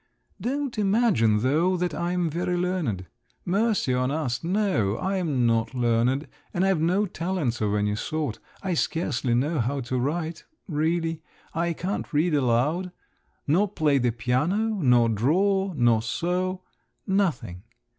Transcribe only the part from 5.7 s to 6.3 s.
learned,